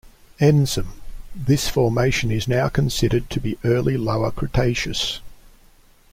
Ensom, 0.39 0.93
this 1.35 1.69
Formation 1.69 2.31
is 2.31 2.47
now 2.47 2.67
considered 2.69 3.29
to 3.29 3.39
be 3.39 3.59
early 3.63 3.97
Lower 3.97 4.31
Cretaceous. 4.31 5.19